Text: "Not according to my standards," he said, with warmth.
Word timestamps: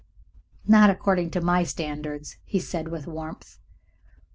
"Not 0.65 0.89
according 0.89 1.29
to 1.29 1.41
my 1.41 1.63
standards," 1.63 2.37
he 2.43 2.59
said, 2.59 2.87
with 2.87 3.05
warmth. 3.05 3.59